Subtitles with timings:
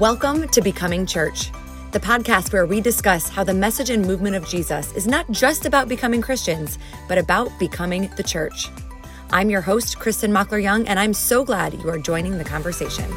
[0.00, 1.52] Welcome to Becoming Church,
[1.92, 5.66] the podcast where we discuss how the message and movement of Jesus is not just
[5.66, 8.70] about becoming Christians, but about becoming the church.
[9.30, 13.08] I'm your host, Kristin Mockler Young, and I'm so glad you are joining the conversation.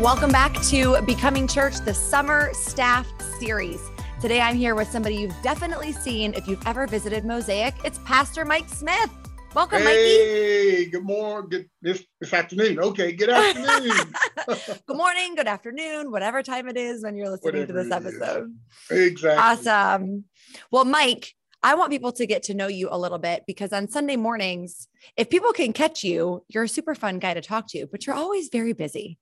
[0.00, 3.90] Welcome back to Becoming Church, the summer staff series.
[4.20, 7.74] Today I'm here with somebody you've definitely seen if you've ever visited Mosaic.
[7.84, 9.10] It's Pastor Mike Smith.
[9.54, 9.98] Welcome, hey, Mikey.
[10.00, 11.48] Hey, good morning.
[11.48, 12.80] Good this this afternoon.
[12.80, 14.12] Okay, good afternoon.
[14.86, 17.92] good morning, good afternoon, whatever time it is when you're listening Whatever to this is.
[17.92, 18.56] episode.
[18.90, 19.38] exactly.
[19.70, 20.24] Awesome.
[20.72, 23.88] Well, Mike, I want people to get to know you a little bit because on
[23.88, 27.86] Sunday mornings, if people can catch you, you're a super fun guy to talk to,
[27.86, 29.18] but you're always very busy.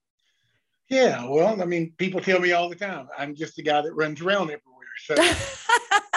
[0.89, 3.93] Yeah, well, I mean, people tell me all the time, I'm just the guy that
[3.93, 4.59] runs around everywhere.
[5.05, 5.15] So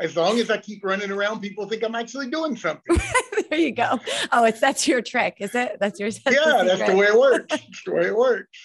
[0.00, 2.96] as long as I keep running around, people think I'm actually doing something.
[3.50, 4.00] there you go.
[4.32, 5.76] Oh, it's that's your trick, is it?
[5.80, 7.46] That's your that's yeah, that's the way it works.
[7.50, 8.58] That's the way it works.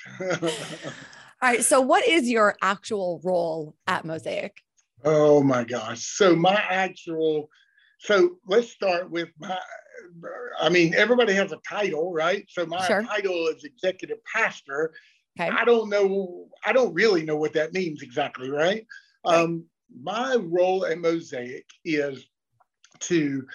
[1.41, 1.63] All right.
[1.63, 4.61] So, what is your actual role at Mosaic?
[5.05, 6.03] oh my gosh.
[6.03, 7.49] So my actual
[7.99, 9.57] so let's start with my
[10.59, 12.45] I mean, everybody has a title, right?
[12.49, 13.03] So my Sure.
[13.03, 14.93] title is executive pastor.
[15.39, 15.49] Okay.
[15.49, 16.47] I don't know.
[16.65, 18.85] I don't really know what that means exactly, right?
[19.25, 19.35] Right.
[19.35, 19.65] Um,
[20.01, 22.25] my role at Mosaic is
[23.01, 23.45] to,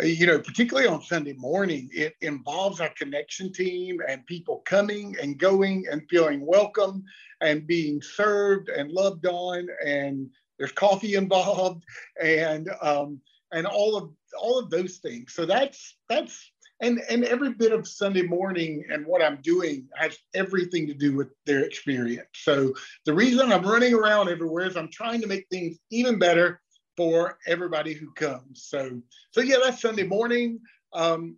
[0.00, 5.16] uh, you know, particularly on Sunday morning, it involves our connection team and people coming
[5.20, 7.04] and going and feeling welcome
[7.40, 11.84] and being served and loved on, and there's coffee involved
[12.22, 13.20] and um,
[13.52, 15.34] and all of all of those things.
[15.34, 16.50] So that's that's
[16.82, 21.16] and and every bit of Sunday morning and what I'm doing has everything to do
[21.16, 22.28] with their experience.
[22.34, 22.74] So
[23.06, 26.60] the reason I'm running around everywhere is I'm trying to make things even better
[26.96, 28.64] for everybody who comes.
[28.64, 30.60] So so yeah, that's Sunday morning.
[30.92, 31.36] Um,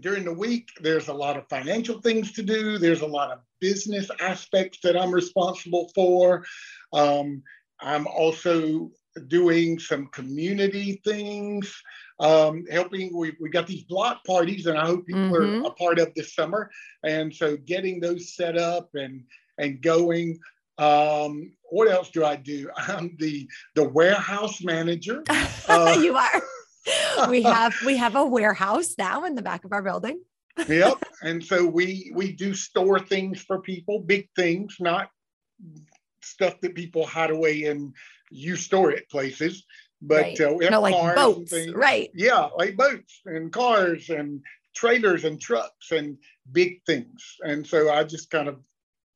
[0.00, 2.78] during the week, there's a lot of financial things to do.
[2.78, 6.44] There's a lot of business aspects that I'm responsible for.
[6.92, 7.42] Um,
[7.80, 8.90] I'm also
[9.28, 11.74] doing some community things
[12.20, 13.16] um, helping.
[13.16, 15.62] We, we got these block parties, and I hope people Mhm.
[15.62, 16.70] are a part of this summer.
[17.02, 19.24] And so, getting those set up and
[19.58, 20.38] and going.
[20.78, 22.70] Um, what else do I do?
[22.76, 25.24] I'm the the warehouse manager.
[25.68, 26.42] Uh, you are.
[27.28, 30.20] We have we have a warehouse now in the back of our building.
[30.68, 30.94] yep.
[31.22, 35.10] And so we we do store things for people, big things, not
[36.22, 37.94] stuff that people hide away and
[38.30, 39.64] you store it places.
[40.02, 40.40] But Right.
[40.40, 41.74] uh, we have No, like cars and boats, things.
[41.74, 42.10] right?
[42.14, 44.40] Yeah, like boats and cars and
[44.74, 46.16] trailers and trucks and
[46.52, 47.36] big things.
[47.42, 48.60] And so I just kind of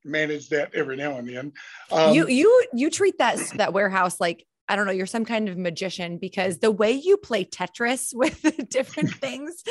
[0.05, 1.53] manage that every now and then.
[1.91, 5.49] Um, you you you treat that that warehouse like I don't know, you're some kind
[5.51, 9.63] of magician because the way you play Tetris with the different things,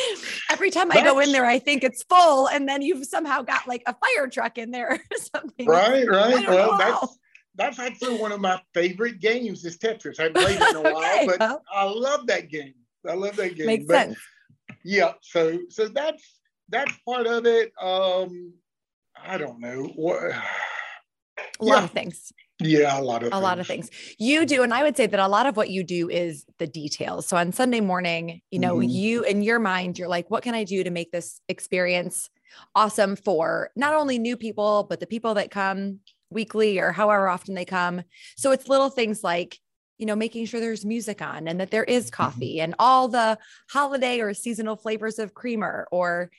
[0.51, 2.47] every time I go in there, I think it's full.
[2.47, 5.67] And then you've somehow got like a fire truck in there or something.
[5.67, 6.47] right, right.
[6.47, 7.17] Well, that's.
[7.55, 10.19] That's actually one of my favorite games is Tetris.
[10.19, 12.73] I played it in a while, but well, I love that game.
[13.07, 13.65] I love that game.
[13.67, 14.17] makes But- sense.
[14.83, 18.53] yeah so so that's that's part of it um
[19.21, 20.31] i don't know what
[21.59, 21.83] A lot yeah.
[21.83, 22.31] of things.
[22.61, 25.19] yeah a lot of a lot of things you do and i would say that
[25.19, 28.77] a lot of what you do is the details so on sunday morning you know
[28.77, 28.89] Mhm.
[28.91, 32.29] you in your mind you're like what can i do to make this experience
[32.73, 35.99] awesome for not only new people but the people that come
[36.33, 38.03] weekly or however often they come.
[38.35, 39.57] So it's little things like
[39.97, 43.37] you know making sure there's music on and that there is coffee and all the
[43.69, 46.31] holiday or seasonal flavors of creamer or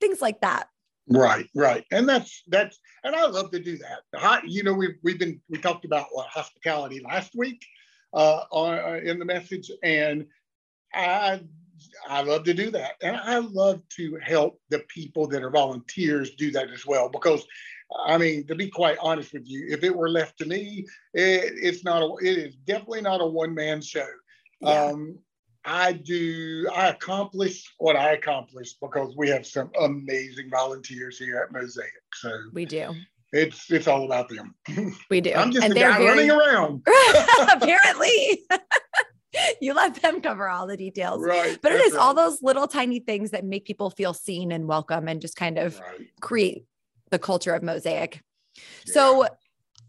[0.00, 0.66] things like that.
[1.08, 1.84] Right right.
[1.90, 4.42] And that's that's and i love to do that.
[4.44, 7.64] You know we've, we've been we talked about what hospitality last week
[8.14, 10.26] uh, on, uh in the message and
[10.94, 11.40] i
[12.08, 12.92] i love to do that.
[13.02, 17.44] And i love to help the people that are volunteers do that as well because
[18.06, 21.52] I mean, to be quite honest with you, if it were left to me, it,
[21.56, 24.06] it's not a, it is definitely not a one man show.
[24.60, 25.18] yeah Um,
[25.64, 31.52] I do, I accomplish what I accomplish because we have some amazing volunteers here at
[31.52, 31.92] Mosaic.
[32.14, 32.94] So we do
[33.32, 34.54] it's it's all about them.
[35.10, 36.86] we do I'm just and they're guy very running around.
[37.52, 38.44] apparently
[39.60, 41.58] you let them cover all the details Right.
[41.62, 42.24] but it is is all right.
[42.24, 45.78] those little tiny things that make people feel seen and welcome and just kind of
[45.80, 46.08] Right.
[46.20, 46.66] create
[47.12, 48.20] the culture of mosaic
[48.84, 49.26] so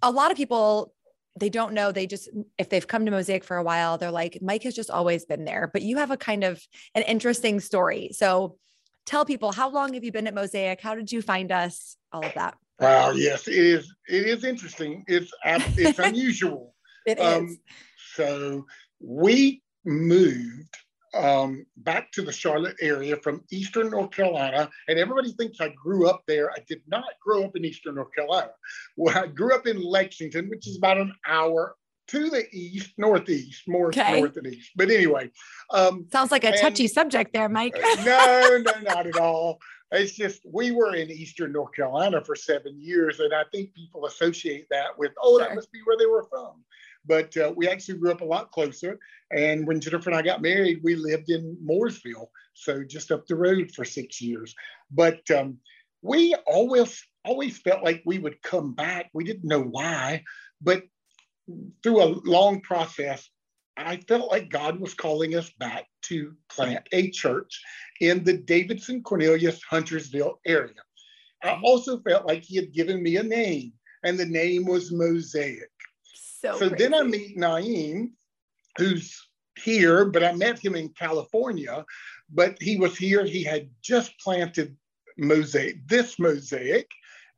[0.03, 0.93] a lot of people
[1.39, 2.29] they don't know they just
[2.59, 5.45] if they've come to mosaic for a while they're like mike has just always been
[5.45, 6.61] there but you have a kind of
[6.93, 8.57] an interesting story so
[9.07, 12.23] tell people how long have you been at mosaic how did you find us all
[12.23, 13.11] of that Wow.
[13.11, 13.95] Yes, it is.
[14.09, 15.05] It is interesting.
[15.07, 16.75] It's it's unusual.
[17.05, 17.23] It is.
[17.23, 17.57] Um,
[18.15, 18.65] so
[18.99, 20.75] we moved.
[21.13, 24.69] Um, back to the Charlotte area from Eastern North Carolina.
[24.87, 26.51] And everybody thinks I grew up there.
[26.51, 28.51] I did not grow up in Eastern North Carolina.
[28.97, 31.75] Well, I grew up in Lexington, which is about an hour
[32.07, 34.19] to the east, northeast, more okay.
[34.19, 34.71] north and east.
[34.75, 35.31] But anyway,
[35.71, 37.75] um, sounds like a and, touchy subject there, Mike.
[38.05, 39.59] no, no, not at all.
[39.91, 44.05] It's just we were in Eastern North Carolina for seven years, and I think people
[44.07, 45.47] associate that with, oh, sure.
[45.47, 46.63] that must be where they were from.
[47.05, 48.97] But uh, we actually grew up a lot closer.
[49.31, 53.35] And when Jennifer and I got married, we lived in Mooresville, so just up the
[53.35, 54.55] road for six years.
[54.91, 55.57] But um,
[56.01, 59.09] we always always felt like we would come back.
[59.13, 60.23] We didn't know why,
[60.61, 60.83] but
[61.81, 63.29] through a long process,
[63.75, 67.61] I felt like God was calling us back to plant a church
[68.01, 70.81] in the Davidson Cornelius Huntersville area.
[71.43, 73.73] I also felt like He had given me a name,
[74.03, 75.72] and the name was Mosaic.
[76.43, 78.11] So, so then I meet Naeem,
[78.77, 79.17] who's
[79.57, 81.85] here, but I met him in California.
[82.29, 84.75] But he was here, he had just planted
[85.17, 86.89] Mosaic, this Mosaic.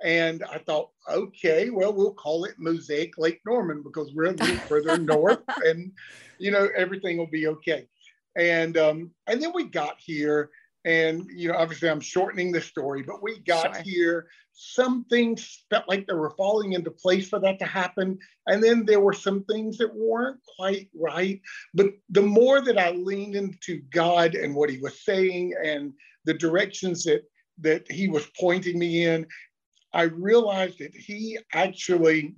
[0.03, 4.57] And I thought, okay, well, we'll call it Mosaic Lake Norman because we're a little
[4.67, 5.91] further north and,
[6.39, 7.87] you know, everything will be okay.
[8.35, 10.49] And um, and then we got here,
[10.85, 13.83] and you know, obviously I'm shortening the story, but we got sure.
[13.83, 14.27] here.
[14.53, 18.17] Some things felt like they were falling into place for that to happen,
[18.47, 21.41] and then there were some things that weren't quite right.
[21.73, 25.91] But the more that I leaned into God and what He was saying, and
[26.23, 27.23] the directions that
[27.59, 29.25] that He was pointing me in,
[29.95, 32.35] I realized that he actually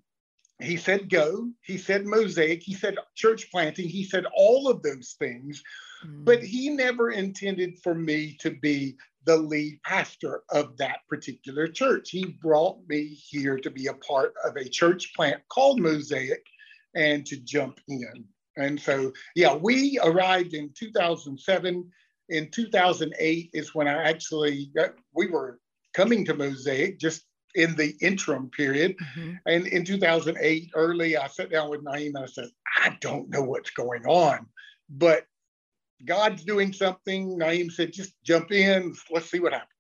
[0.62, 5.16] he said go he said mosaic he said church planting he said all of those
[5.20, 5.62] things
[6.06, 6.26] mm.
[6.26, 8.96] but he never intended for me to be
[9.26, 14.34] the lead pastor of that particular church he brought me here to be a part
[14.46, 16.44] of a church plant called mosaic
[16.96, 18.24] and to jump in
[18.58, 21.90] and so yeah we arrived in 2007
[22.30, 24.72] in 2008 is when i actually
[25.14, 25.60] we were
[25.94, 27.24] coming to mosaic just
[27.58, 28.96] in the interim period.
[28.98, 29.34] Mm-hmm.
[29.48, 33.42] And in 2008, early, I sat down with Naeem and I said, I don't know
[33.42, 34.46] what's going on,
[34.90, 35.26] but
[36.06, 37.38] God's doing something.
[37.40, 39.72] Naeem said, just jump in, let's see what happens.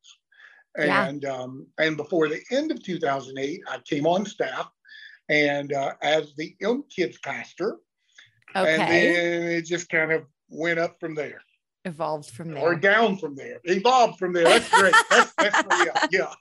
[0.78, 1.34] And yeah.
[1.34, 4.70] um, and before the end of 2008, I came on staff
[5.28, 7.78] and uh, as the Elm Kids pastor.
[8.56, 8.74] Okay.
[8.74, 11.42] And then it just kind of went up from there.
[11.86, 12.62] Evolved from there.
[12.62, 13.60] or down from there.
[13.64, 14.44] Evolved from there.
[14.44, 14.94] That's great.
[15.10, 16.34] That's, that's yeah.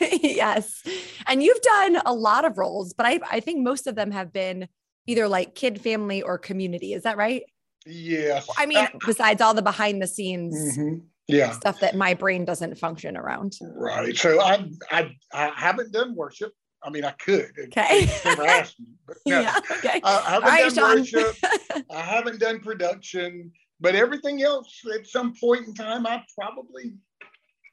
[0.00, 0.82] Yes.
[1.26, 4.32] And you've done a lot of roles but I, I think most of them have
[4.32, 4.68] been
[5.06, 6.92] either like kid family or community.
[6.92, 7.44] Is that right
[7.86, 10.98] yes i mean uh, besides all the behind the scenes mm-hmm.
[11.26, 16.14] yeah stuff that my brain doesn't function around right so I, I i haven't done
[16.14, 16.52] worship
[16.82, 17.50] I mean, I could.
[17.58, 18.08] Okay.
[18.24, 18.86] Asked me.
[19.06, 19.40] But no.
[19.40, 19.58] yeah.
[19.78, 20.00] Okay.
[20.04, 21.20] I, I haven't right, done Sean.
[21.20, 21.36] worship.
[21.90, 23.50] I haven't done production.
[23.80, 26.94] But everything else, at some point in time, I've probably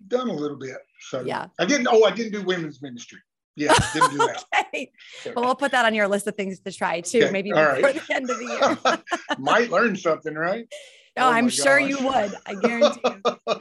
[0.08, 0.78] done a little bit.
[1.10, 1.88] So yeah, I didn't.
[1.90, 3.20] Oh, I didn't do women's ministry.
[3.56, 4.44] Yeah, didn't do that.
[4.60, 4.92] okay.
[5.36, 7.24] Well, we'll put that on your list of things to try too.
[7.24, 7.32] Okay.
[7.32, 8.08] Maybe before right.
[8.08, 9.04] the end of the year.
[9.40, 10.68] Might learn something, right?
[11.18, 12.36] Oh, oh I'm sure you would.
[12.46, 13.56] I guarantee you.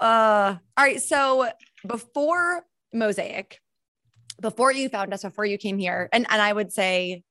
[0.00, 1.02] Uh, all right.
[1.02, 1.50] So
[1.86, 2.64] before
[2.94, 3.60] Mosaic,
[4.40, 7.22] before you found us, before you came here, and and I would say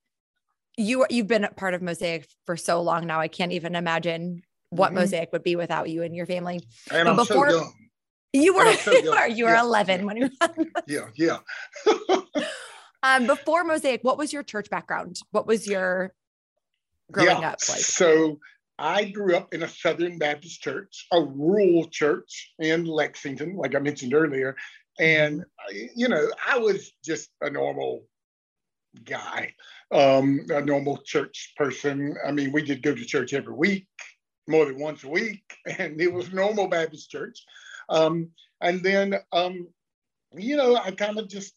[0.78, 3.20] you you've been a part of Mosaic for so long now.
[3.20, 5.00] I can't even imagine what mm-hmm.
[5.00, 6.62] Mosaic would be without you and your family.
[6.92, 7.74] And but I'm before, so young.
[8.34, 9.62] You were you were you were yeah.
[9.62, 11.38] 11 when you were Yeah, yeah.
[13.04, 15.20] um before Mosaic, what was your church background?
[15.32, 16.14] What was your
[17.12, 17.50] growing yeah.
[17.50, 17.80] up like?
[17.80, 18.40] So
[18.78, 23.80] I grew up in a Southern Baptist church, a rural church in Lexington, like I
[23.80, 24.56] mentioned earlier.
[25.00, 25.86] And, mm-hmm.
[25.96, 28.04] you know, I was just a normal
[29.04, 29.54] guy
[29.92, 32.16] um, a normal church person.
[32.26, 33.88] I mean, we did go to church every week,
[34.48, 35.44] more than once a week,
[35.78, 37.44] and it was normal Baptist church.
[37.90, 38.30] Um,
[38.62, 39.68] and then, um,
[40.34, 41.54] you know, I kind of just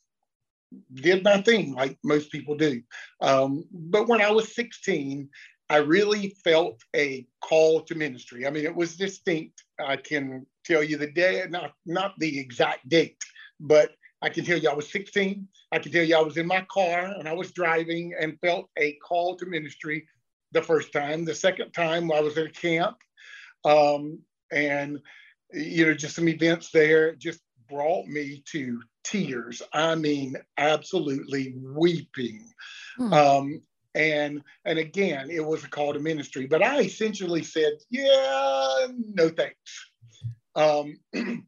[0.95, 2.83] did my thing like most people do.
[3.21, 5.29] Um, but when I was 16,
[5.69, 8.47] I really felt a call to ministry.
[8.47, 9.65] I mean, it was distinct.
[9.79, 13.23] I can tell you the day, not not the exact date,
[13.61, 15.49] but I can tell you I was 16.
[15.73, 18.69] I can tell you I was in my car and I was driving and felt
[18.79, 20.07] a call to ministry
[20.53, 21.25] the first time.
[21.25, 22.99] The second time I was at a camp
[23.65, 24.21] um,
[24.53, 25.01] and,
[25.52, 29.62] you know, just some events there just brought me to tears.
[29.73, 32.44] I mean, absolutely weeping.
[32.97, 33.12] Hmm.
[33.12, 33.62] Um,
[33.94, 36.47] and and again, it was a call to ministry.
[36.47, 39.90] But I essentially said, yeah, no thanks.
[40.54, 40.99] Um,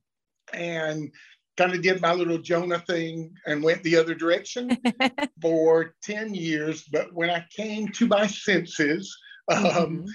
[0.52, 1.10] and
[1.56, 4.76] kind of did my little Jonah thing and went the other direction
[5.42, 6.84] for 10 years.
[6.90, 9.16] But when I came to my senses,
[9.48, 10.06] um, mm-hmm.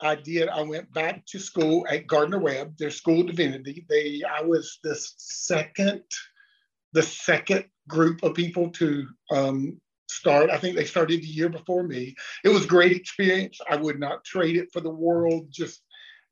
[0.00, 0.48] I did.
[0.48, 3.86] I went back to school at Gardner Webb, their school of divinity.
[3.88, 6.02] They, I was the second,
[6.92, 10.50] the second group of people to um, start.
[10.50, 12.14] I think they started the year before me.
[12.44, 13.58] It was a great experience.
[13.68, 15.46] I would not trade it for the world.
[15.50, 15.82] Just,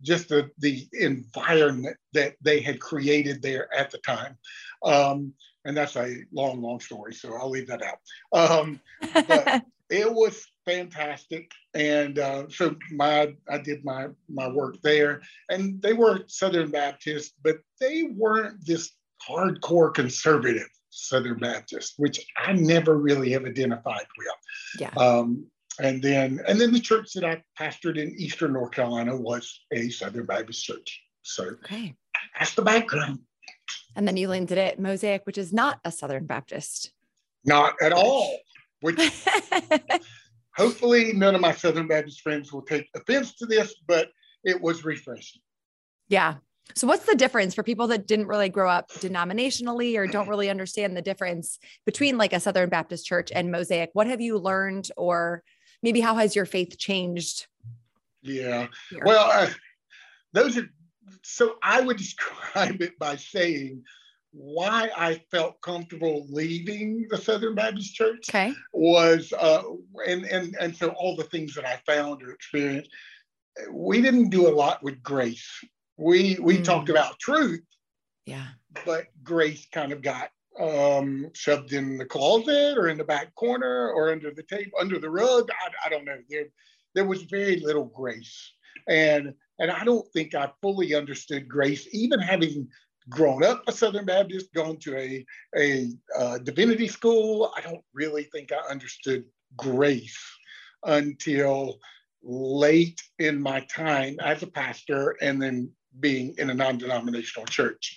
[0.03, 4.37] just the the environment that they had created there at the time.
[4.83, 5.33] Um,
[5.65, 7.99] and that's a long, long story, so I'll leave that out.
[8.33, 8.81] Um,
[9.15, 15.81] but it was fantastic, and uh, so my I did my my work there, and
[15.83, 18.93] they were Southern Baptist, but they weren't this
[19.29, 24.81] hardcore conservative Southern Baptist, which I never really have identified with.
[24.81, 24.91] Yeah.
[24.97, 25.47] Um,
[25.81, 29.89] and then and then the church that I pastored in Eastern North Carolina was a
[29.89, 31.03] Southern Baptist church.
[31.23, 31.95] So okay.
[32.39, 33.21] that's the background.
[33.97, 36.93] And then you landed at Mosaic, which is not a Southern Baptist.
[37.45, 38.39] Not at all.
[38.81, 38.99] Which
[40.57, 44.09] hopefully none of my Southern Baptist friends will take offense to this, but
[44.45, 45.43] it was refreshing.
[46.09, 46.37] Yeah.
[46.75, 50.49] So, what's the difference for people that didn't really grow up denominationally or don't really
[50.49, 53.91] understand the difference between like a Southern Baptist church and Mosaic?
[53.93, 55.43] What have you learned, or
[55.83, 57.47] maybe how has your faith changed?
[58.23, 58.69] Yeah.
[58.91, 59.03] Here?
[59.05, 59.51] Well, uh,
[60.33, 60.69] those are
[61.23, 63.83] so I would describe it by saying
[64.37, 68.53] why I felt comfortable leaving the Southern Baptist Church okay.
[68.73, 69.63] was, uh,
[70.09, 72.91] and, and, and so all the things that I found or experienced,
[73.71, 75.49] we didn't do a lot with grace.
[75.97, 76.65] We, we mm.
[76.65, 77.63] talked about truth.
[78.27, 78.47] Yeah.
[78.85, 83.93] But grace kind of got um, shoved in the closet or in the back corner
[83.93, 85.49] or under the table, under the rug.
[85.51, 86.19] I, I don't know.
[86.29, 86.47] There,
[86.97, 88.53] there was very little grace.
[88.89, 92.69] And, and I don't think I fully understood grace, even having
[93.09, 97.53] grown up a Southern Baptist, gone to a, a uh, divinity school.
[97.57, 99.25] I don't really think I understood
[99.57, 100.19] grace
[100.85, 101.79] until
[102.23, 105.71] late in my time as a pastor and then
[106.01, 107.97] being in a non denominational church.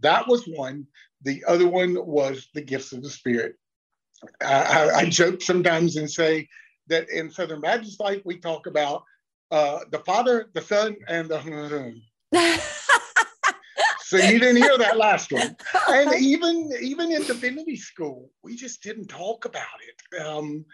[0.00, 0.86] That was one.
[1.22, 3.56] The other one was the gifts of the Spirit.
[4.40, 6.48] I, I, joke sometimes and say
[6.88, 9.04] that in Southern Baptist life, we talk about
[9.52, 12.00] uh, the Father, the Son, and the.
[14.08, 15.54] so you didn't hear that last one.
[15.88, 20.22] And even even in divinity school, we just didn't talk about it.
[20.22, 20.64] Um,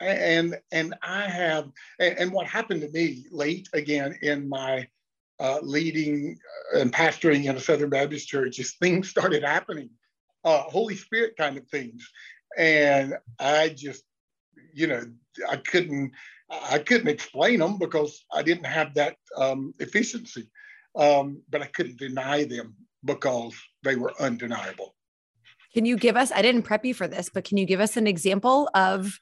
[0.00, 4.88] and and I have and, and, what happened to me late again in my
[5.38, 6.36] uh, leading
[6.74, 9.90] and pastoring in a Southern Baptist church is things started happening,
[10.42, 12.10] uh, Holy Spirit kind of things,
[12.58, 14.02] and I just
[14.72, 15.04] you know
[15.48, 16.10] I couldn't
[16.50, 20.48] I couldn't explain them because I didn't have that um, efficiency
[20.96, 24.94] um, but I couldn't deny them because they were undeniable.
[25.72, 27.96] Can you give us, I didn't prep you for this, but can you give us
[27.96, 29.18] an example of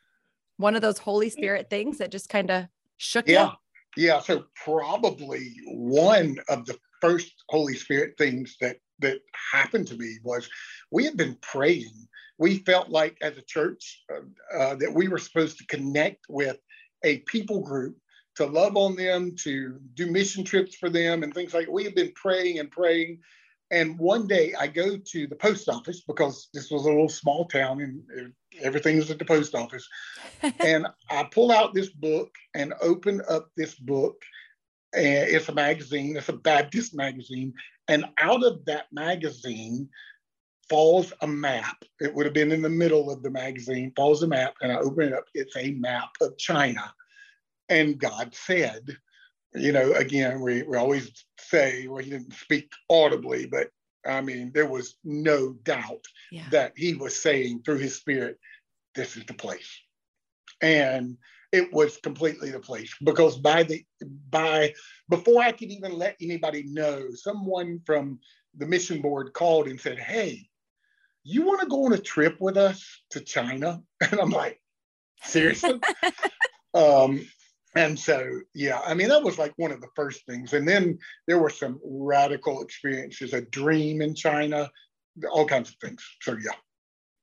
[0.59, 2.67] one of those Holy Spirit things that just kind of
[2.99, 3.53] shook yeah.
[3.97, 4.05] you?
[4.05, 4.21] Yeah.
[4.21, 9.19] So probably one of the first Holy Spirit things that that
[9.53, 10.49] happened to me was
[10.91, 11.93] we had been praying.
[12.39, 16.59] We felt like as a church uh, uh, that we were supposed to connect with
[17.05, 17.97] a people group
[18.37, 21.69] to love on them, to do mission trips for them, and things like.
[21.69, 23.21] We have been praying and praying.
[23.71, 27.47] And one day I go to the post office because this was a little small
[27.47, 29.89] town and everything was at the post office.
[30.61, 34.21] and I pull out this book and open up this book.
[34.95, 37.55] And it's a magazine, it's a Baptist magazine.
[37.89, 39.89] And out of that magazine
[40.69, 41.83] falls a map.
[41.99, 44.55] It would have been in the middle of the magazine, falls a map.
[44.61, 46.93] And I open it up, it's a map of China
[47.69, 48.97] and God said,
[49.55, 53.69] you know, again, we, we always say, well, he didn't speak audibly, but
[54.07, 56.49] I mean, there was no doubt yeah.
[56.51, 58.39] that he was saying through his spirit,
[58.95, 59.81] this is the place.
[60.61, 61.17] And
[61.53, 63.85] it was completely the place because by the
[64.31, 64.73] by
[65.11, 68.19] before I could even let anybody know, someone from
[68.57, 70.49] the mission board called and said, Hey,
[71.25, 73.83] you want to go on a trip with us to China?
[74.11, 74.61] And I'm like,
[75.23, 75.81] seriously?
[76.75, 77.25] um,
[77.75, 80.53] and so yeah i mean that was like one of the first things.
[80.53, 84.71] And then there were some radical experiences a dream in china
[85.31, 86.03] all kinds of things.
[86.23, 86.57] So yeah.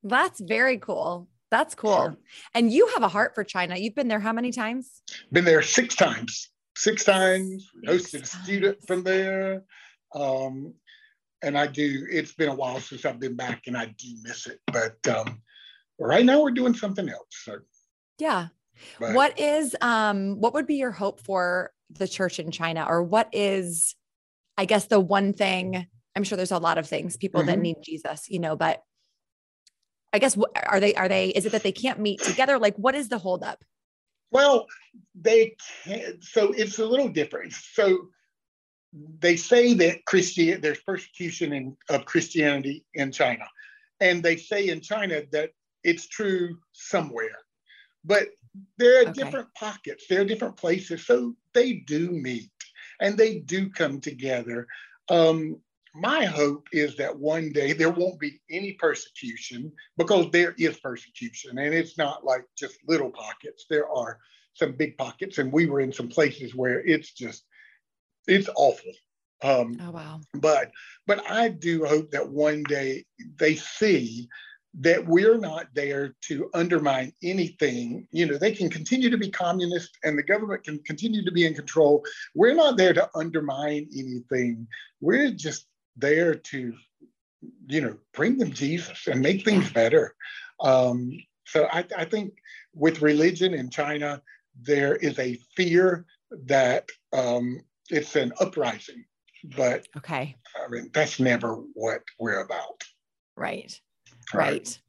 [0.04, 1.28] That's very cool.
[1.52, 2.16] That's cool.
[2.54, 3.76] And you have a heart for china.
[3.76, 5.02] You've been there how many times?
[5.32, 6.50] Been there six times.
[6.78, 7.70] Six times.
[7.86, 9.64] Hosted a student from there.
[10.14, 10.74] Um,
[11.42, 14.46] and i do it's been a while since i've been back and i do miss
[14.46, 14.60] it.
[14.68, 15.42] But um,
[16.00, 17.60] right now we're doing something else so.
[18.18, 18.48] Yeah
[19.00, 19.16] Right.
[19.16, 23.30] What is um what would be your hope for the church in China or what
[23.34, 23.96] is
[24.58, 27.50] I guess the one thing I'm sure there's a lot of things people mm-hmm.
[27.50, 28.84] that need Jesus, you know, but
[30.12, 32.96] I guess are they are they is it that they can't meet together like what
[32.96, 33.64] is the holdup?
[34.32, 34.66] Well,
[35.16, 37.54] they can't so it's a little different.
[37.54, 38.10] So
[39.20, 43.46] they say that Christian there's persecution in, of Christianity in China,
[44.00, 45.52] and they say in China that
[45.84, 47.38] it's true somewhere,
[48.04, 48.28] but
[48.78, 49.14] there are okay.
[49.14, 52.52] different pockets, there are different places, so they do meet
[53.00, 54.68] and they do come together.
[55.10, 55.58] Um,
[55.96, 61.58] my hope is that one day there won't be any persecution because there is persecution
[61.58, 63.66] and it's not like just little pockets.
[63.70, 64.20] There are
[64.54, 67.44] some big pockets and we were in some places where it's just
[68.28, 68.92] it's awful.
[69.42, 70.20] Um, oh wow.
[70.34, 70.70] but
[71.08, 73.06] but i do hope that one day
[73.38, 74.28] they see
[74.80, 78.08] that we're not there to undermine anything.
[78.12, 81.46] You know they can continue to be communist and the government can continue to be
[81.46, 82.04] in control.
[82.36, 84.68] We're not there to undermine anything.
[85.02, 85.66] We're just
[85.98, 86.74] there to,
[87.68, 90.16] you know, bring them Jesus and make things better.
[90.60, 91.12] Um,
[91.46, 92.34] so I, I think
[92.74, 94.22] with religion in China,
[94.62, 96.06] there is a fear
[96.46, 99.06] that um, it's an uprising,
[99.56, 102.84] but okay, I mean that's never what we're about.
[103.36, 103.80] Right,
[104.34, 104.52] right.
[104.52, 104.80] right.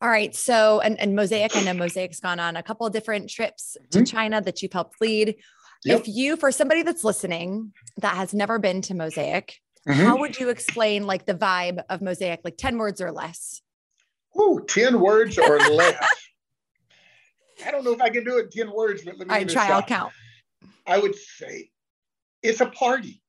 [0.00, 0.34] All right.
[0.34, 3.98] So, and, and Mosaic, I know Mosaic's gone on a couple of different trips to
[3.98, 4.04] mm-hmm.
[4.04, 5.36] China that you've helped lead.
[5.84, 6.00] Yep.
[6.00, 10.04] If you, for somebody that's listening that has never been to Mosaic, Mm-hmm.
[10.04, 13.62] How would you explain like the vibe of Mosaic, like 10 words or less?
[14.38, 15.96] Ooh, 10 words or less.
[17.64, 19.68] I don't know if I can do it 10 words, but let me I try,
[19.68, 20.12] I'll count.
[20.86, 21.70] I would say
[22.42, 23.22] it's a party.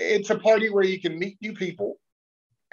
[0.00, 1.96] It's a party where you can meet new people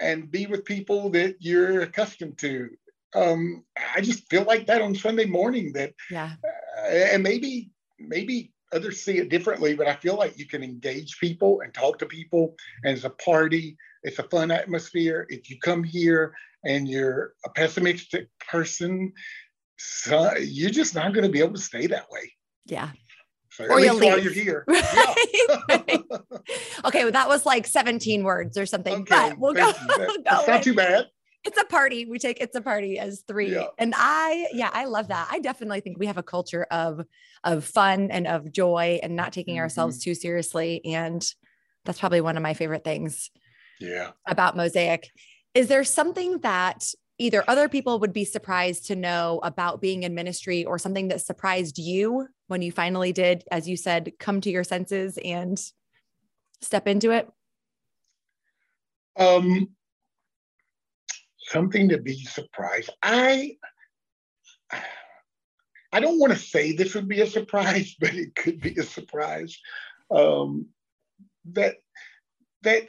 [0.00, 2.70] and be with people that you're accustomed to.
[3.14, 6.32] Um, I just feel like that on Sunday morning that, yeah.
[6.44, 11.18] Uh, and maybe, maybe others see it differently, but I feel like you can engage
[11.20, 12.56] people and talk to people.
[12.82, 15.26] And it's a party, it's a fun atmosphere.
[15.30, 16.34] If you come here
[16.64, 19.12] and you're a pessimistic person,
[19.76, 22.32] so you're just not going to be able to stay that way.
[22.66, 22.90] Yeah.
[23.60, 24.24] Or you'll leave.
[24.24, 24.64] you're here.
[25.68, 26.02] Right.
[26.08, 26.18] Yeah.
[26.84, 29.72] okay, well, that was like 17 words or something, okay, but we'll go.
[30.24, 31.06] That's not too bad
[31.44, 32.06] it's a party.
[32.06, 33.52] We take it's a party as three.
[33.52, 33.66] Yeah.
[33.78, 35.28] And I, yeah, I love that.
[35.30, 37.04] I definitely think we have a culture of
[37.44, 39.62] of fun and of joy and not taking mm-hmm.
[39.62, 40.80] ourselves too seriously.
[40.84, 41.24] And
[41.84, 43.30] that's probably one of my favorite things.
[43.78, 44.12] Yeah.
[44.26, 45.10] About Mosaic.
[45.52, 46.84] Is there something that
[47.18, 51.20] either other people would be surprised to know about being in ministry or something that
[51.20, 55.60] surprised you when you finally did, as you said, come to your senses and
[56.60, 57.30] step into it?
[59.16, 59.68] Um,
[61.38, 62.90] something to be surprised.
[63.02, 63.56] I
[65.92, 68.82] I don't want to say this would be a surprise, but it could be a
[68.82, 69.56] surprise.
[70.10, 70.66] Um,
[71.52, 71.76] that
[72.62, 72.88] that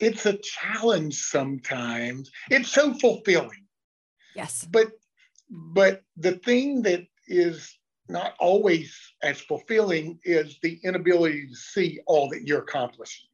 [0.00, 2.30] it's a challenge sometimes.
[2.50, 3.66] It's so fulfilling.
[4.34, 4.66] Yes.
[4.70, 4.88] But
[5.50, 7.76] but the thing that is
[8.08, 13.28] not always as fulfilling is the inability to see all that you're accomplishing.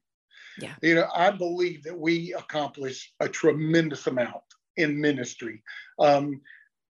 [0.58, 0.74] Yeah.
[0.82, 4.42] You know, I believe that we accomplish a tremendous amount
[4.76, 5.62] in ministry,
[5.98, 6.40] um,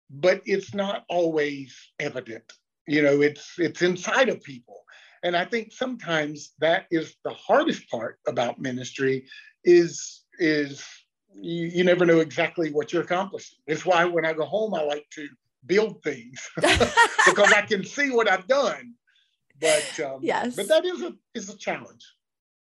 [0.10, 2.52] but it's not always evident.
[2.88, 4.84] You know, it's it's inside of people,
[5.24, 9.26] and I think sometimes that is the hardest part about ministry
[9.64, 10.86] is is
[11.36, 13.60] you, you never know exactly what you're accomplishing.
[13.68, 15.28] It's why when I go home, I like to
[15.66, 18.94] build things because I can see what I've done.
[19.60, 22.04] But um, yes, but that is a is a challenge.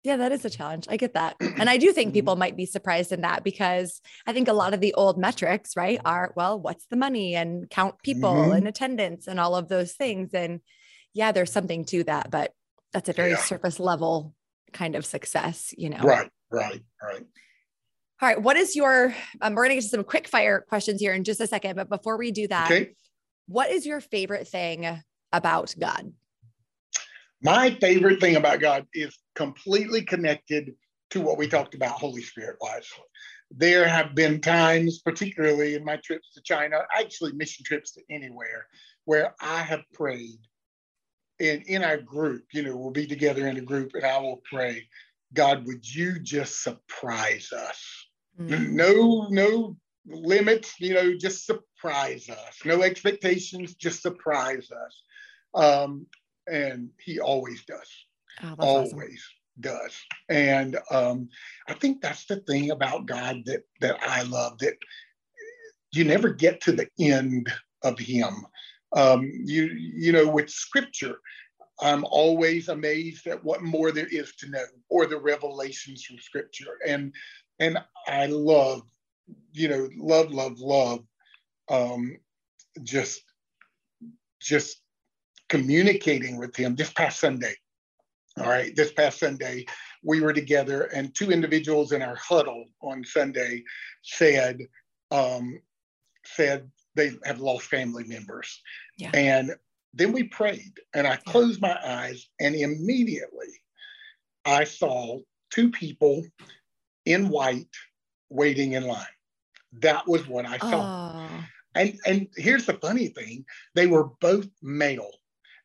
[0.02, 0.86] Yeah, that is a challenge.
[0.88, 1.36] I get that.
[1.58, 2.14] And I do think mm-hmm.
[2.14, 5.76] people might be surprised in that because I think a lot of the old metrics,
[5.76, 8.52] right, are well, what's the money and count people mm-hmm.
[8.52, 10.32] and attendance and all of those things.
[10.32, 10.60] And
[11.12, 12.52] yeah, there's something to that, but
[12.92, 13.38] that's a very yeah.
[13.38, 14.34] surface level
[14.72, 16.00] kind of success, you know?
[16.02, 17.26] Right, right, right.
[18.22, 18.42] All right.
[18.42, 21.24] What is your, um, we're going to get to some quick fire questions here in
[21.24, 21.76] just a second.
[21.76, 22.90] But before we do that, okay.
[23.48, 26.12] what is your favorite thing about God?
[27.42, 30.74] My favorite thing about God is completely connected
[31.10, 32.86] to what we talked about Holy Spirit wise.
[33.50, 38.66] There have been times, particularly in my trips to China, actually mission trips to anywhere,
[39.06, 40.38] where I have prayed
[41.40, 44.42] And in our group, you know, we'll be together in a group and I will
[44.44, 44.86] pray,
[45.32, 48.06] God, would you just surprise us?
[48.38, 48.76] Mm-hmm.
[48.76, 52.58] No, no limits, you know, just surprise us.
[52.64, 55.02] No expectations, just surprise us.
[55.54, 56.06] Um,
[56.50, 57.88] and he always does.
[58.42, 59.20] Oh, always awesome.
[59.60, 59.96] does.
[60.28, 61.28] And um,
[61.68, 64.76] I think that's the thing about God that that I love that
[65.92, 68.46] you never get to the end of Him.
[68.96, 71.20] Um, you you know, with Scripture,
[71.82, 76.78] I'm always amazed at what more there is to know, or the revelations from Scripture,
[76.86, 77.14] and
[77.58, 78.82] and I love,
[79.52, 81.04] you know, love, love, love
[81.70, 82.16] um,
[82.82, 83.22] just
[84.40, 84.80] just
[85.48, 87.54] communicating with him this past Sunday.
[88.38, 89.66] All right, this past Sunday,
[90.02, 93.64] we were together, and two individuals in our huddle on Sunday
[94.02, 94.60] said,
[95.10, 95.60] um,
[96.24, 98.62] said they have lost family members.
[98.96, 99.10] Yeah.
[99.14, 99.56] And
[99.92, 103.48] then we prayed, and I closed my eyes, and immediately
[104.44, 105.18] I saw
[105.50, 106.24] two people
[107.06, 107.74] in white
[108.28, 109.04] waiting in line.
[109.80, 111.28] That was what I saw.
[111.28, 111.44] Oh.
[111.74, 115.10] And and here's the funny thing: they were both male.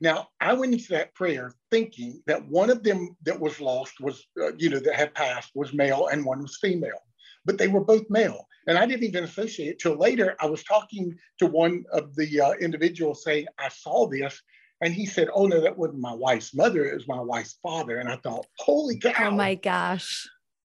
[0.02, 4.28] Now I went into that prayer thinking that one of them that was lost was,
[4.42, 7.05] uh, you know, that had passed was male, and one was female.
[7.46, 10.36] But they were both male, and I didn't even associate it till later.
[10.40, 14.42] I was talking to one of the uh, individuals saying, "I saw this,"
[14.82, 18.00] and he said, "Oh no, that wasn't my wife's mother; it was my wife's father."
[18.00, 20.28] And I thought, "Holy cow!" Oh my gosh!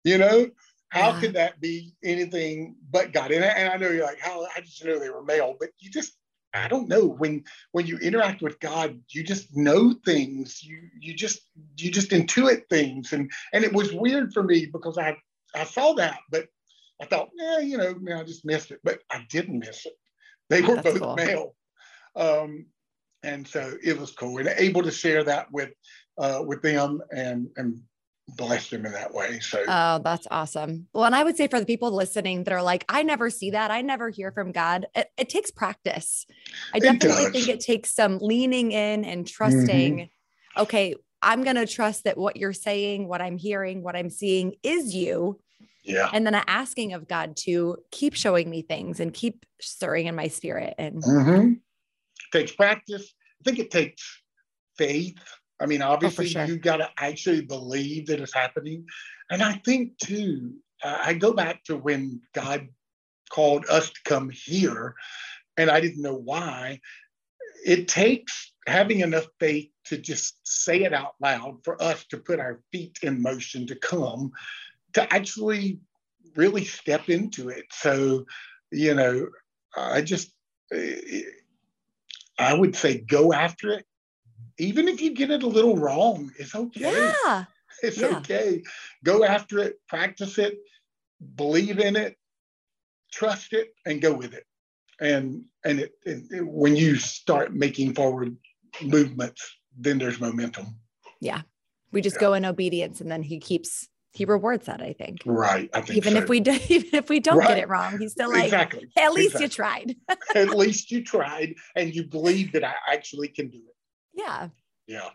[0.03, 0.49] You know,
[0.89, 1.19] how yeah.
[1.19, 3.31] could that be anything but God?
[3.31, 5.69] And I, and I know you're like, how I just know they were male, but
[5.79, 6.13] you just
[6.53, 10.61] I don't know when when you interact with God, you just know things.
[10.63, 11.39] You you just
[11.77, 15.15] you just intuit things, and and it was weird for me because I
[15.55, 16.47] I saw that, but
[17.01, 19.93] I thought, yeah, you know, man, I just missed it, but I didn't miss it.
[20.49, 21.15] They were both cool.
[21.15, 21.55] male,
[22.15, 22.65] um,
[23.23, 25.71] and so it was cool, and able to share that with
[26.17, 27.81] uh, with them and and
[28.35, 29.39] bless them in that way.
[29.39, 30.87] So, oh, that's awesome.
[30.93, 33.51] Well, and I would say for the people listening that are like, I never see
[33.51, 36.25] that, I never hear from God, it, it takes practice.
[36.73, 40.61] I definitely think it takes some leaning in and trusting, mm-hmm.
[40.61, 44.53] okay, I'm going to trust that what you're saying, what I'm hearing, what I'm seeing
[44.63, 45.39] is you.
[45.83, 46.09] Yeah.
[46.13, 50.27] And then asking of God to keep showing me things and keep stirring in my
[50.27, 50.75] spirit.
[50.77, 51.53] And mm-hmm.
[52.31, 53.13] takes practice.
[53.41, 54.21] I think it takes
[54.77, 55.17] faith
[55.61, 56.45] I mean, oh, obviously, oh, sure.
[56.45, 58.85] you got to actually believe that it's happening.
[59.29, 62.67] And I think, too, uh, I go back to when God
[63.29, 64.95] called us to come here,
[65.57, 66.79] and I didn't know why.
[67.63, 72.39] It takes having enough faith to just say it out loud for us to put
[72.39, 74.31] our feet in motion to come,
[74.93, 75.79] to actually
[76.35, 77.65] really step into it.
[77.71, 78.25] So,
[78.71, 79.27] you know,
[79.75, 80.31] I just,
[82.37, 83.85] I would say go after it
[84.61, 87.11] even if you get it a little wrong, it's okay.
[87.13, 87.45] Yeah.
[87.83, 88.17] It's yeah.
[88.17, 88.61] okay.
[89.03, 90.59] Go after it, practice it,
[91.35, 92.15] believe in it,
[93.11, 94.43] trust it, and go with it.
[94.99, 98.35] And and it, it, it, when you start making forward
[98.83, 99.41] movements,
[99.75, 100.75] then there's momentum.
[101.21, 101.41] Yeah.
[101.91, 102.27] We just yeah.
[102.27, 105.21] go in obedience and then he keeps he rewards that, I think.
[105.25, 105.69] Right.
[105.73, 106.19] I think even so.
[106.19, 107.47] if we do, even if we don't right.
[107.47, 108.87] get it wrong, he's still like, exactly.
[108.95, 109.45] Hey, at least exactly.
[109.45, 109.95] you tried.
[110.35, 113.75] at least you tried and you believe that I actually can do it.
[114.13, 114.49] Yeah.
[114.87, 115.09] Yeah.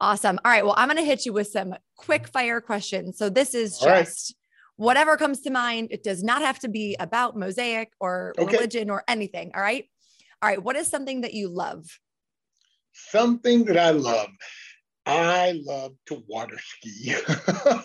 [0.00, 0.38] Awesome.
[0.44, 0.64] All right.
[0.64, 3.18] Well, I'm going to hit you with some quick fire questions.
[3.18, 4.84] So this is All just right.
[4.84, 5.88] whatever comes to mind.
[5.90, 8.56] It does not have to be about mosaic or okay.
[8.56, 9.52] religion or anything.
[9.54, 9.84] All right.
[10.42, 10.62] All right.
[10.62, 11.86] What is something that you love?
[12.92, 14.30] Something that I love.
[15.08, 17.14] I love to water ski.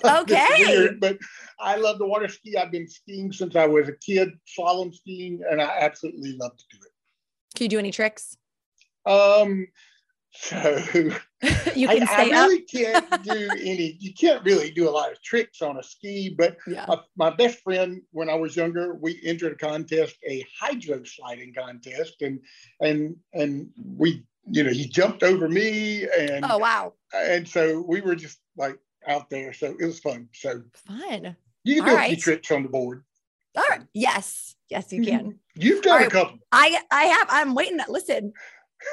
[0.06, 0.48] Okay.
[0.60, 1.18] weird, but
[1.60, 2.58] I love to water ski.
[2.58, 6.64] I've been skiing since I was a kid, slalom skiing, and I absolutely love to
[6.72, 6.92] do it.
[7.56, 8.38] Can you do any tricks?
[9.06, 9.68] Um,
[10.36, 10.78] so
[11.76, 13.98] you can I, stay I really can't do any.
[14.00, 16.34] You can't really do a lot of tricks on a ski.
[16.36, 16.86] But yeah.
[16.88, 21.54] my, my, best friend, when I was younger, we entered a contest, a hydro sliding
[21.54, 22.40] contest, and
[22.82, 28.02] and and we, you know, he jumped over me, and oh wow, and so we
[28.02, 28.78] were just like
[29.08, 29.54] out there.
[29.54, 30.30] So it was fun.
[30.34, 31.36] So fun.
[31.64, 32.08] You can do a right.
[32.10, 33.04] few tricks on the board.
[33.56, 33.82] All right.
[33.94, 34.56] Yes.
[34.70, 35.40] Yes, you can.
[35.56, 36.40] You've done a couple.
[36.52, 37.28] I I have.
[37.30, 37.78] I'm waiting.
[37.78, 38.34] To, Listen,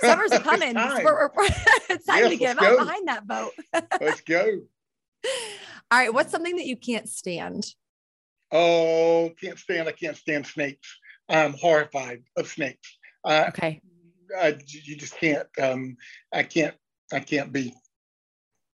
[0.00, 0.74] Summer's coming.
[0.76, 1.44] it's, we're, we're,
[1.88, 3.52] it's time yes, to get out behind that boat.
[4.00, 4.60] let's go.
[5.90, 6.12] All right.
[6.12, 7.66] What's something that you can't stand?
[8.52, 9.88] Oh, can't stand.
[9.88, 10.98] I can't stand snakes.
[11.28, 12.98] I'm horrified of snakes.
[13.24, 13.80] Uh, okay.
[14.38, 15.46] I, you just can't.
[15.60, 15.96] Um,
[16.32, 16.74] I can't.
[17.12, 17.74] I can't be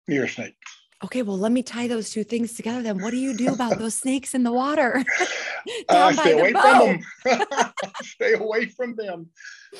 [0.07, 0.55] near a snake.
[1.03, 2.83] Okay, well, let me tie those two things together.
[2.83, 5.03] Then, what do you do about those snakes in the water?
[5.89, 7.01] uh, stay away boat.
[7.23, 7.73] from them.
[8.03, 9.29] stay away from them.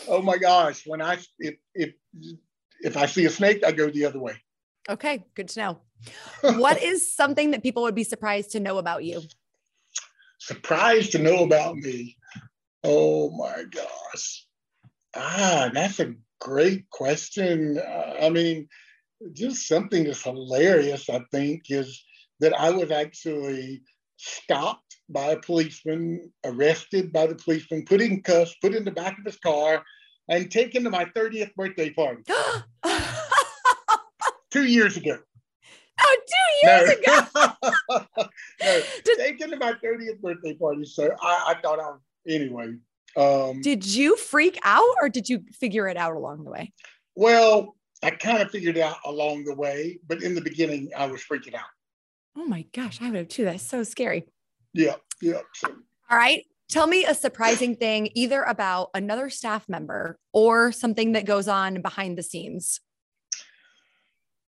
[0.08, 0.84] Oh my gosh!
[0.88, 1.94] When I if if
[2.82, 4.34] if I see a snake, I go the other way.
[4.90, 5.78] Okay, good to know.
[6.58, 9.22] what is something that people would be surprised to know about you?
[10.40, 12.18] Surprised to know about me?
[12.84, 14.48] Oh my gosh!
[15.15, 17.78] Ah, that's a great question.
[17.78, 18.67] Uh, I mean
[19.34, 22.04] just something that's hilarious, I think, is
[22.39, 23.82] that I was actually
[24.17, 29.17] stopped by a policeman, arrested by the policeman, put in cuffs, put in the back
[29.17, 29.84] of his car,
[30.30, 32.24] and taken to my 30th birthday party.
[34.52, 35.17] two years ago.
[36.04, 37.13] Oh, two years no.
[37.13, 38.28] ago.
[38.63, 38.82] no,
[39.17, 40.86] taken to my 30th birthday party.
[40.86, 42.76] So I, I thought I was, anyway,
[43.17, 46.71] Um, Did you freak out or did you figure it out along the way?
[47.15, 51.06] well, I kind of figured it out along the way, but in the beginning, I
[51.06, 51.69] was freaking out.
[52.36, 53.43] Oh my gosh, I would have too.
[53.45, 54.24] That's so scary.
[54.74, 55.41] Yeah, yeah.
[55.54, 55.67] So,
[56.10, 56.43] All right.
[56.69, 61.82] Tell me a surprising thing, either about another staff member or something that goes on
[61.82, 62.80] behind the scenes.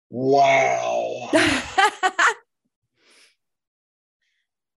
[0.09, 1.29] wow.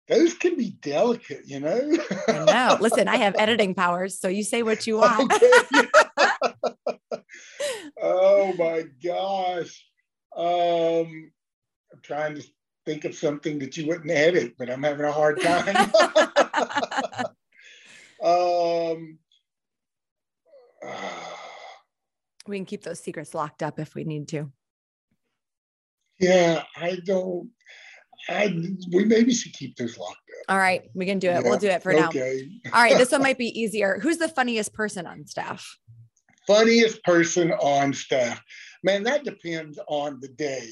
[0.10, 1.80] Those can be delicate, you know?
[2.28, 2.78] I know.
[2.82, 5.32] Listen, I have editing powers, so you say what you want.
[5.32, 5.52] Okay.
[8.02, 9.86] oh my gosh.
[10.36, 11.32] Um,
[11.94, 12.44] I'm trying to
[12.88, 15.76] think of something that you wouldn't edit, but I'm having a hard time.
[18.24, 19.20] um,
[20.84, 21.50] ah,
[22.48, 24.52] we can keep those secrets locked up if we need to.
[26.20, 27.52] yeah, I don't.
[28.28, 28.56] I
[28.92, 30.54] we maybe should keep this locked up.
[30.54, 31.44] All right, we can do it.
[31.44, 32.10] Yeah, We'll do it for now.
[32.10, 34.00] All right, this one might be easier.
[34.02, 35.78] Who's the funniest person on staff?
[36.48, 38.42] Funniest person on staff,
[38.84, 39.04] man.
[39.04, 40.68] That depends on the day.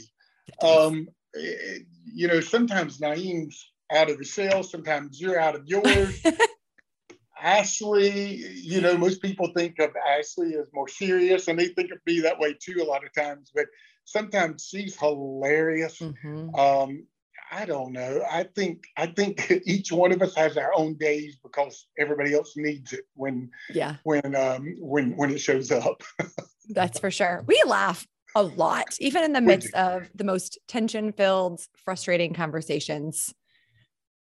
[0.62, 1.80] Um, eh,
[2.14, 6.22] you know, sometimes Naeem's out of his cell, sometimes you're out of yours.
[7.42, 12.00] Ashley, you know, most people think of Ashley as more serious, and they think of
[12.06, 13.52] me that way too a lot of times.
[13.54, 13.68] But
[14.06, 16.00] sometimes she's hilarious.
[16.00, 16.58] Mhm.
[16.58, 17.06] Um,
[17.52, 18.22] I don't know.
[18.30, 22.54] I think I think each one of us has our own days because everybody else
[22.56, 26.04] needs it when Yeah, when um, when when it shows up.
[26.70, 27.44] that's for sure.
[27.48, 28.06] We laugh
[28.36, 33.34] a lot, even in the midst of the most tension filled, frustrating conversations.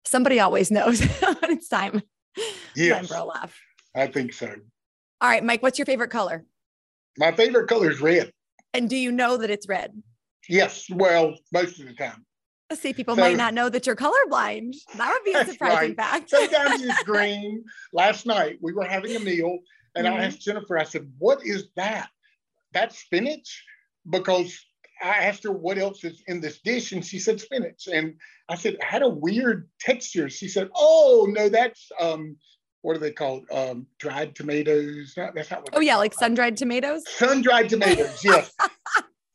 [0.04, 2.02] Somebody always knows when it's time, time
[2.74, 3.58] Yes, for a laugh.
[3.94, 4.48] I think so.
[5.20, 6.44] All right, Mike, what's your favorite color?
[7.16, 8.32] My favorite color is red.
[8.74, 9.92] And do you know that it's red?
[10.48, 12.24] Yes, well, most of the time.
[12.74, 14.74] See, people So- might not know that you're colorblind.
[14.96, 15.96] That would be a surprising right.
[15.96, 16.30] fact.
[16.30, 17.64] Sometimes it's green.
[17.92, 19.58] Last night we were having a meal,
[19.94, 20.12] and Mhm.
[20.12, 20.78] I asked Jennifer.
[20.78, 22.08] I said, "What is that?
[22.72, 23.64] That's spinach?"
[24.08, 24.58] Because
[25.02, 27.88] I asked her what else is in this dish, and she said spinach.
[27.92, 28.14] And
[28.48, 32.36] I said, "It had a weird texture." She said, "Oh no, that's um,
[32.82, 33.44] what are they called?
[33.52, 35.14] Um, dried tomatoes?
[35.16, 35.74] Not, that's not what.
[35.76, 37.02] oh, yeah, like sun dried tomatoes.
[37.08, 38.24] sun dried tomatoes.
[38.24, 38.52] Yes,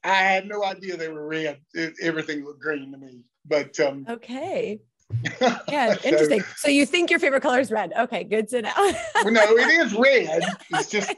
[0.08, 1.60] I had no idea they were red.
[1.74, 4.80] It- everything looked green to me, but um, Okay.
[5.70, 6.43] Yeah, so- interesting.
[6.58, 7.91] So you think your favorite color is red?
[7.98, 8.72] Okay, good to know.
[8.78, 10.43] well, no, it is red.
[10.72, 11.13] It's just,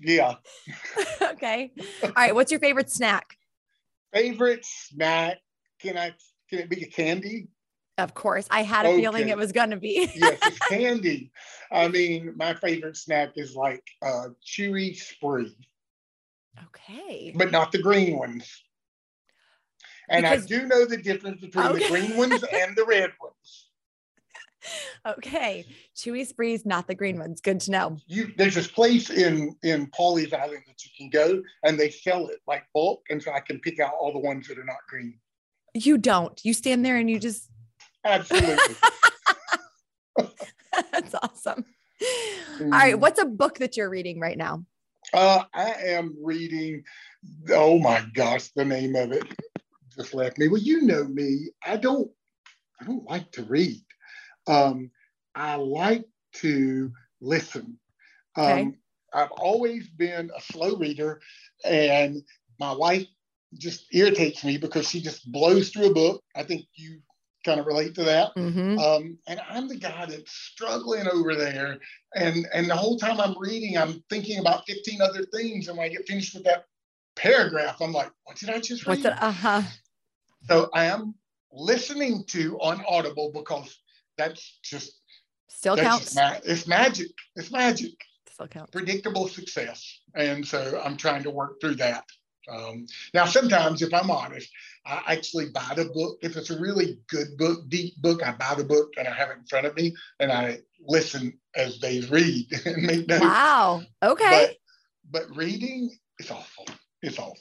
[0.00, 0.34] yeah.
[1.22, 1.72] okay.
[2.02, 2.34] All right.
[2.34, 3.36] What's your favorite snack?
[4.12, 5.38] Favorite snack?
[5.80, 6.12] Can I?
[6.48, 7.48] Can it be a candy?
[7.98, 10.10] Of course, I had a feeling it was going to be.
[10.14, 11.30] Yes, it's candy.
[11.70, 15.54] I mean, my favorite snack is like uh, chewy spree,
[16.66, 17.32] okay.
[17.36, 18.62] but not the green ones.
[20.08, 21.78] And Because- I do know the difference between Okay.
[21.82, 23.70] the green ones and the red ones.
[25.06, 25.64] Okay.
[25.96, 27.40] Chewy sprees, not the green ones.
[27.40, 27.96] Good to know.
[28.06, 32.26] You there's this place in in Pawleys Island that you can go, and they sell
[32.28, 34.76] it like bulk, and so I can pick out all the ones that are not
[34.86, 35.18] green.
[35.72, 36.38] You don't.
[36.44, 37.48] You stand there and you just,
[38.04, 38.74] Absolutely.
[40.92, 41.64] that's awesome.
[42.60, 42.94] All right.
[42.96, 43.00] Mm.
[43.00, 44.64] What's a book that you're reading right now?
[45.12, 46.84] Uh, I am reading.
[47.50, 49.24] Oh my gosh, the name of it
[49.94, 50.48] just left me.
[50.48, 51.48] Well, you know me.
[51.64, 52.10] I don't.
[52.80, 53.82] I don't like to read.
[54.46, 54.90] Um,
[55.34, 57.78] I like to listen.
[58.36, 58.70] Um, Okay.
[59.12, 61.20] I've always been a slow reader,
[61.64, 62.22] and
[62.60, 63.06] my wife
[63.58, 66.22] just irritates me because she just blows through a book.
[66.36, 67.00] I think you
[67.44, 68.34] kind of relate to that.
[68.36, 68.78] Mhm.
[68.78, 71.78] Um, and I'm the guy that's struggling over there.
[72.14, 75.68] And and the whole time I'm reading, I'm thinking about 15 other things.
[75.68, 76.64] And when I get finished with that
[77.16, 79.04] paragraph, I'm like, what did I just read?
[79.06, 79.62] Uh huh.
[80.48, 81.14] So I am
[81.52, 83.78] listening to on Audible because
[84.16, 84.92] that's just
[85.48, 86.04] Still that's counts.
[86.04, 87.10] just ma- it's magic.
[87.36, 87.92] It's magic.
[88.32, 88.70] Still counts.
[88.70, 90.00] Predictable success.
[90.14, 92.04] And so I'm trying to work through that.
[92.48, 94.50] Um, now, sometimes, if I'm honest,
[94.86, 96.18] I actually buy the book.
[96.22, 99.30] If it's a really good book, deep book, I buy the book and I have
[99.30, 103.22] it in front of me and I listen as they read and make notes.
[103.22, 103.82] Wow.
[104.02, 104.56] Okay.
[105.10, 106.66] But, but reading is awful.
[107.02, 107.36] It's awful.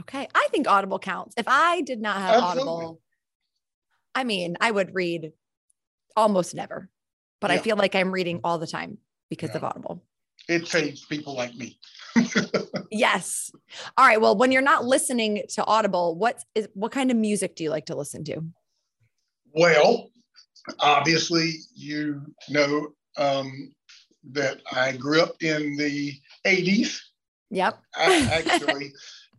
[0.00, 0.26] Okay.
[0.34, 1.34] I think Audible counts.
[1.36, 2.72] If I did not have Absolutely.
[2.72, 3.00] Audible,
[4.14, 5.32] I mean, I would read
[6.16, 6.88] almost never,
[7.40, 9.56] but I feel like I'm reading all the time because Yeah.
[9.56, 10.04] of Audible.
[10.48, 11.78] It saves people like me.
[12.90, 13.50] Yes.
[13.96, 14.20] All right.
[14.20, 17.70] Well, when you're not listening to Audible, what is what kind of music do you
[17.70, 18.40] like to listen to?
[19.52, 20.10] Well,
[20.78, 23.72] obviously, you know um,
[24.30, 26.12] that I grew up in the
[26.46, 27.00] 80s.
[27.50, 27.80] Yep.
[27.96, 28.92] Actually.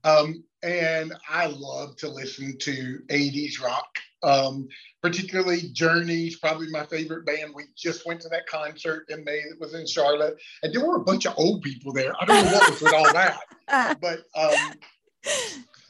[0.03, 3.88] um, and I love to listen to 80s rock.
[4.25, 4.67] Um,
[5.01, 7.53] particularly Journey's, probably my favorite band.
[7.55, 10.95] We just went to that concert in May that was in Charlotte, and there were
[10.95, 12.11] a bunch of old people there.
[12.19, 13.39] I don't know what was with all that,
[14.01, 14.73] but um,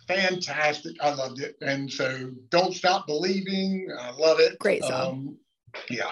[0.08, 0.96] fantastic.
[1.02, 3.88] I loved it, and so don't stop believing.
[3.98, 4.60] I love it.
[4.60, 5.10] Great song.
[5.10, 5.38] Um,
[5.90, 6.12] yeah,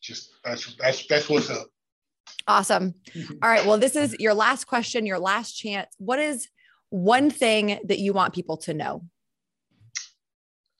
[0.00, 1.68] just that's that's that's what's up.
[2.46, 2.94] Awesome.
[3.42, 3.64] All right.
[3.64, 5.94] Well, this is your last question, your last chance.
[5.98, 6.48] What is
[6.88, 9.04] one thing that you want people to know?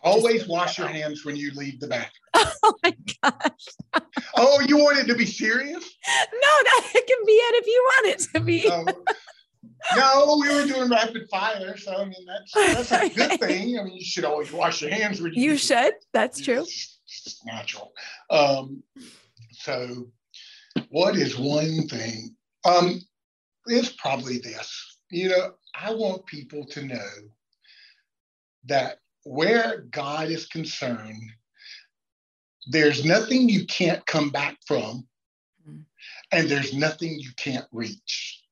[0.03, 2.11] Always wash your hands when you leave the bathroom.
[2.63, 4.03] Oh my gosh.
[4.37, 5.83] oh, you want it to be serious?
[6.33, 8.69] No, that can be it if you want it to be.
[8.69, 8.87] Um,
[9.97, 13.79] no, we were doing rapid fire, so I mean that's that's a good thing.
[13.79, 15.43] I mean, you should always wash your hands when you.
[15.43, 15.95] You should.
[16.13, 16.61] That's true.
[16.61, 17.93] It's, it's natural.
[18.29, 18.83] Um,
[19.53, 20.09] so,
[20.91, 22.37] what is one thing?
[22.65, 23.01] Um,
[23.67, 24.99] it's probably this.
[25.11, 27.09] You know, I want people to know
[28.67, 31.23] that where God is concerned,
[32.67, 35.07] there's nothing you can't come back from,
[35.69, 35.83] mm.
[36.33, 38.43] and there's nothing you can't reach.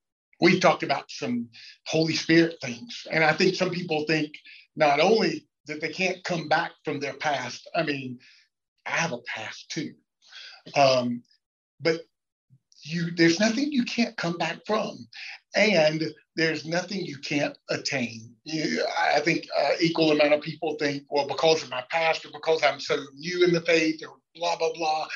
[0.40, 1.48] We talked about some
[1.86, 4.32] Holy Spirit things, and I think some people think
[4.76, 7.68] not only that they can't come back from their past.
[7.74, 8.18] I mean,
[8.86, 9.94] I have a past too,
[10.76, 11.22] um,
[11.80, 12.00] but
[12.82, 15.06] you there's nothing you can't come back from
[15.54, 16.04] and
[16.36, 18.34] there's nothing you can't attain.
[18.44, 22.30] You, i think uh, equal amount of people think well because of my past or
[22.32, 25.08] because i'm so new in the faith or blah blah blah.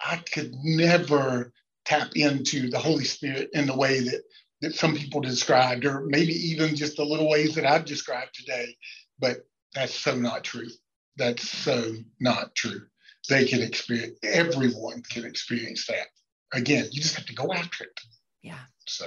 [0.00, 1.52] I could never
[1.84, 4.22] tap into the holy spirit in the way that
[4.60, 8.76] that some people described or maybe even just the little ways that i've described today.
[9.18, 10.68] But that's so not true.
[11.16, 12.82] That's so not true.
[13.28, 16.06] They can experience everyone can experience that
[16.52, 18.00] again, you just have to go after it.
[18.42, 18.58] Yeah.
[18.86, 19.06] So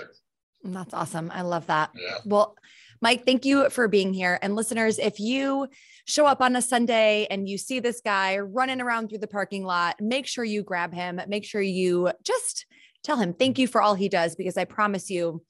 [0.63, 1.31] that's awesome.
[1.33, 1.91] I love that.
[1.95, 2.17] Yeah.
[2.25, 2.55] Well,
[3.01, 4.37] Mike, thank you for being here.
[4.41, 5.67] And listeners, if you
[6.05, 9.63] show up on a Sunday and you see this guy running around through the parking
[9.63, 11.19] lot, make sure you grab him.
[11.27, 12.65] Make sure you just
[13.03, 15.43] tell him thank you for all he does, because I promise you,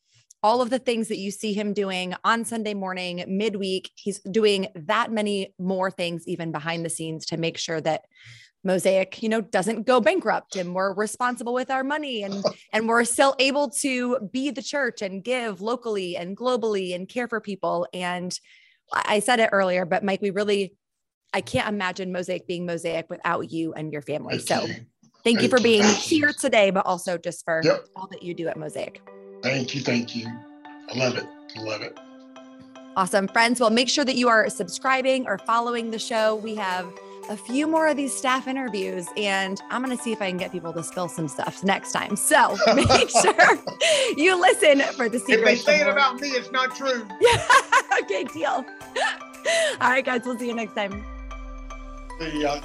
[0.44, 4.70] all of the things that you see him doing on Sunday morning, midweek, he's doing
[4.74, 8.06] that many more things, even behind the scenes, to make sure that
[8.64, 12.44] mosaic you know doesn't go bankrupt and we're responsible with our money and
[12.74, 17.28] and we're still able to be the church and give locally and globally and care
[17.28, 17.88] for people.
[17.94, 18.38] And
[18.94, 20.76] i said it earlier but mike we really
[21.34, 24.38] i can't imagine mosaic being mosaic without you and your family.
[24.40, 24.68] So
[25.24, 27.86] thank, you for being here today but also just for yep.
[27.96, 29.02] all that you do at mosaic.
[29.42, 30.28] Thank you thank you.
[30.90, 31.26] I love it.
[31.58, 31.98] I love it.
[32.98, 33.30] Awesome.
[33.30, 36.36] Friends well make sure that you are subscribing or following the show.
[36.36, 36.92] We have
[37.30, 40.38] a few more of these staff interviews and I'm going to see if I can
[40.38, 42.16] get people to spill some stuff next time.
[42.16, 43.60] So make sure
[44.18, 45.40] you listen for the secret.
[45.40, 47.08] If they say it about me, it's not true.
[47.20, 47.44] Yeah.
[48.02, 48.50] okay, deal.
[49.82, 51.04] All right, guys, we'll see you next time.
[52.20, 52.62] See ya.